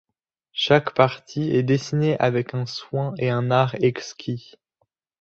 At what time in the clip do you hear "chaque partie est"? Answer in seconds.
0.53-1.61